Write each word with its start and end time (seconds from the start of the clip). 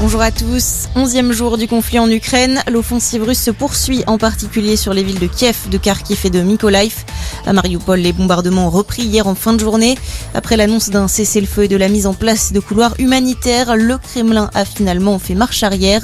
Bonjour 0.00 0.22
à 0.22 0.30
tous. 0.30 0.88
Onzième 0.96 1.30
jour 1.30 1.58
du 1.58 1.68
conflit 1.68 1.98
en 1.98 2.10
Ukraine, 2.10 2.62
l'offensive 2.70 3.22
russe 3.22 3.42
se 3.42 3.50
poursuit 3.50 4.02
en 4.06 4.16
particulier 4.16 4.76
sur 4.76 4.94
les 4.94 5.02
villes 5.02 5.18
de 5.18 5.26
Kiev, 5.26 5.68
de 5.70 5.76
Kharkiv 5.76 6.20
et 6.24 6.30
de 6.30 6.40
Mykolaiv. 6.40 7.04
À 7.46 7.52
Mariupol, 7.52 8.00
les 8.00 8.12
bombardements 8.12 8.66
ont 8.66 8.70
repris 8.70 9.02
hier 9.02 9.26
en 9.26 9.34
fin 9.34 9.54
de 9.54 9.60
journée. 9.60 9.96
Après 10.34 10.56
l'annonce 10.56 10.90
d'un 10.90 11.08
cessez-le-feu 11.08 11.64
et 11.64 11.68
de 11.68 11.76
la 11.76 11.88
mise 11.88 12.06
en 12.06 12.12
place 12.12 12.52
de 12.52 12.60
couloirs 12.60 12.94
humanitaires, 12.98 13.76
le 13.76 13.96
Kremlin 13.96 14.50
a 14.54 14.64
finalement 14.64 15.18
fait 15.18 15.34
marche 15.34 15.62
arrière. 15.62 16.02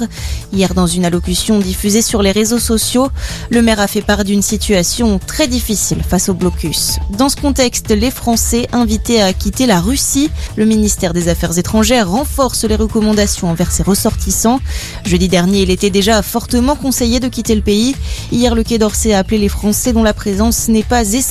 Hier, 0.51 0.73
dans 0.73 0.87
une 0.87 1.05
allocution 1.05 1.59
diffusée 1.59 2.01
sur 2.01 2.23
les 2.23 2.31
réseaux 2.31 2.59
sociaux, 2.59 3.09
le 3.51 3.61
maire 3.61 3.79
a 3.79 3.87
fait 3.87 4.01
part 4.01 4.23
d'une 4.23 4.41
situation 4.41 5.19
très 5.25 5.47
difficile 5.47 6.01
face 6.07 6.27
au 6.29 6.33
blocus. 6.33 6.97
Dans 7.17 7.29
ce 7.29 7.35
contexte, 7.35 7.91
les 7.91 8.11
Français 8.11 8.67
invités 8.71 9.21
à 9.21 9.31
quitter 9.31 9.67
la 9.67 9.79
Russie, 9.79 10.31
le 10.55 10.65
ministère 10.65 11.13
des 11.13 11.29
Affaires 11.29 11.57
étrangères 11.57 12.09
renforce 12.09 12.63
les 12.63 12.75
recommandations 12.75 13.49
envers 13.49 13.71
ses 13.71 13.83
ressortissants. 13.83 14.59
Jeudi 15.05 15.27
dernier, 15.27 15.61
il 15.61 15.69
était 15.69 15.91
déjà 15.91 16.21
fortement 16.23 16.75
conseillé 16.75 17.19
de 17.19 17.27
quitter 17.27 17.53
le 17.53 17.61
pays. 17.61 17.95
Hier, 18.31 18.55
le 18.55 18.63
Quai 18.63 18.79
d'Orsay 18.79 19.13
a 19.13 19.19
appelé 19.19 19.37
les 19.37 19.49
Français 19.49 19.93
dont 19.93 20.03
la 20.03 20.13
présence 20.13 20.67
n'est 20.67 20.83
pas 20.83 21.03
essentielle 21.03 21.26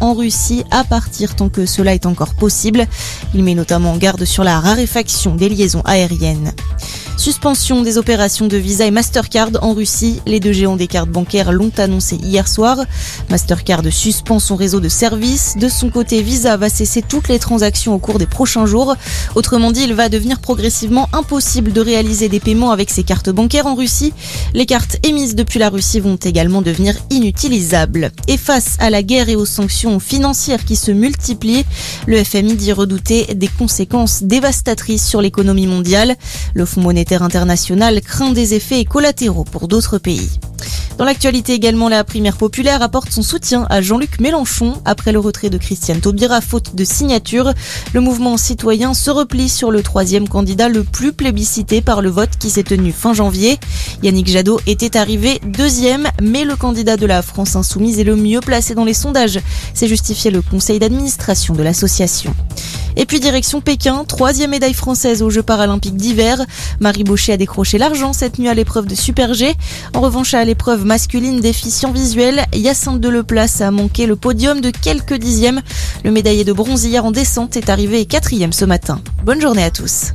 en 0.00 0.14
Russie 0.14 0.64
à 0.70 0.82
partir 0.84 1.36
tant 1.36 1.48
que 1.48 1.66
cela 1.66 1.94
est 1.94 2.06
encore 2.06 2.34
possible. 2.34 2.86
Il 3.34 3.44
met 3.44 3.54
notamment 3.54 3.92
en 3.92 3.96
garde 3.96 4.24
sur 4.24 4.44
la 4.44 4.60
raréfaction 4.60 5.34
des 5.34 5.48
liaisons 5.48 5.82
aériennes. 5.84 6.52
Suspension 7.16 7.82
des 7.82 7.96
opérations 7.96 8.46
de 8.46 8.58
Visa 8.58 8.84
et 8.86 8.90
Mastercard 8.90 9.50
en 9.62 9.72
Russie. 9.72 10.20
Les 10.26 10.38
deux 10.38 10.52
géants 10.52 10.76
des 10.76 10.86
cartes 10.86 11.08
bancaires 11.08 11.50
l'ont 11.50 11.72
annoncé 11.78 12.16
hier 12.16 12.46
soir. 12.46 12.78
Mastercard 13.30 13.82
suspend 13.90 14.38
son 14.38 14.54
réseau 14.54 14.80
de 14.80 14.88
services. 14.88 15.54
De 15.58 15.68
son 15.68 15.88
côté, 15.88 16.20
Visa 16.22 16.56
va 16.58 16.68
cesser 16.68 17.02
toutes 17.02 17.28
les 17.28 17.38
transactions 17.38 17.94
au 17.94 17.98
cours 17.98 18.18
des 18.18 18.26
prochains 18.26 18.66
jours. 18.66 18.94
Autrement 19.34 19.72
dit, 19.72 19.84
il 19.84 19.94
va 19.94 20.08
devenir 20.10 20.40
progressivement 20.40 21.08
impossible 21.12 21.72
de 21.72 21.80
réaliser 21.80 22.28
des 22.28 22.38
paiements 22.38 22.70
avec 22.70 22.90
ses 22.90 23.02
cartes 23.02 23.30
bancaires 23.30 23.66
en 23.66 23.74
Russie. 23.74 24.12
Les 24.52 24.66
cartes 24.66 24.98
émises 25.02 25.34
depuis 25.34 25.58
la 25.58 25.70
Russie 25.70 26.00
vont 26.00 26.16
également 26.16 26.60
devenir 26.60 26.94
inutilisables. 27.10 28.12
Et 28.28 28.36
face 28.36 28.76
à 28.78 28.90
la 28.90 29.02
guerre 29.02 29.30
et 29.30 29.36
aux 29.36 29.46
sanctions 29.46 29.98
financières 30.00 30.64
qui 30.64 30.76
se 30.76 30.90
multiplient, 30.90 31.64
le 32.06 32.22
FMI 32.22 32.56
dit 32.56 32.72
redouter 32.72 33.34
des 33.34 33.48
conséquences 33.48 34.22
dévastatrices 34.22 35.06
sur 35.06 35.22
l'économie 35.22 35.66
mondiale. 35.66 36.14
Le 36.54 36.66
Fonds 36.66 36.82
monétaire 37.06 37.22
international 37.22 38.00
craint 38.00 38.32
des 38.32 38.54
effets 38.54 38.84
collatéraux 38.84 39.44
pour 39.44 39.68
d'autres 39.68 39.98
pays. 39.98 40.28
Dans 40.98 41.04
l'actualité 41.04 41.52
également, 41.52 41.88
la 41.88 42.02
primaire 42.02 42.36
populaire 42.36 42.82
apporte 42.82 43.12
son 43.12 43.22
soutien 43.22 43.64
à 43.70 43.80
Jean-Luc 43.80 44.18
Mélenchon 44.18 44.74
après 44.84 45.12
le 45.12 45.20
retrait 45.20 45.48
de 45.48 45.58
Christiane 45.58 46.00
Taubira 46.00 46.40
faute 46.40 46.74
de 46.74 46.84
signature. 46.84 47.52
Le 47.92 48.00
mouvement 48.00 48.36
citoyen 48.36 48.92
se 48.92 49.10
replie 49.10 49.48
sur 49.48 49.70
le 49.70 49.84
troisième 49.84 50.28
candidat 50.28 50.68
le 50.68 50.82
plus 50.82 51.12
plébiscité 51.12 51.80
par 51.80 52.02
le 52.02 52.08
vote 52.08 52.30
qui 52.40 52.50
s'est 52.50 52.64
tenu 52.64 52.90
fin 52.90 53.14
janvier. 53.14 53.58
Yannick 54.02 54.26
Jadot 54.26 54.58
était 54.66 54.96
arrivé 54.96 55.40
deuxième, 55.46 56.08
mais 56.20 56.44
le 56.44 56.56
candidat 56.56 56.96
de 56.96 57.06
la 57.06 57.22
France 57.22 57.54
insoumise 57.54 58.00
est 58.00 58.04
le 58.04 58.16
mieux 58.16 58.40
placé 58.40 58.74
dans 58.74 58.84
les 58.84 58.94
sondages. 58.94 59.38
C'est 59.74 59.86
justifié 59.86 60.32
le 60.32 60.42
conseil 60.42 60.80
d'administration 60.80 61.54
de 61.54 61.62
l'association. 61.62 62.34
Et 62.96 63.06
puis 63.06 63.20
direction 63.20 63.60
Pékin, 63.60 64.04
troisième 64.04 64.50
médaille 64.50 64.74
française 64.74 65.22
aux 65.22 65.30
Jeux 65.30 65.42
paralympiques 65.42 65.96
d'hiver. 65.96 66.44
Marie 66.80 67.04
Baucher 67.04 67.34
a 67.34 67.36
décroché 67.36 67.78
l'argent 67.78 68.12
cette 68.12 68.38
nuit 68.38 68.48
à 68.48 68.54
l'épreuve 68.54 68.86
de 68.86 68.94
Super 68.94 69.34
G. 69.34 69.54
En 69.94 70.00
revanche, 70.00 70.34
à 70.34 70.44
l'épreuve 70.44 70.84
masculine 70.84 71.40
déficient 71.40 71.92
visuel, 71.92 72.46
Yacinthe 72.54 73.00
Deleplace 73.00 73.60
a 73.60 73.70
manqué 73.70 74.06
le 74.06 74.16
podium 74.16 74.60
de 74.60 74.70
quelques 74.70 75.14
dixièmes. 75.14 75.62
Le 76.04 76.10
médaillé 76.10 76.44
de 76.44 76.52
bronze 76.52 76.84
hier 76.84 77.04
en 77.04 77.10
descente 77.10 77.56
est 77.56 77.68
arrivé 77.68 78.06
quatrième 78.06 78.52
ce 78.52 78.64
matin. 78.64 79.00
Bonne 79.24 79.40
journée 79.40 79.64
à 79.64 79.70
tous. 79.70 80.12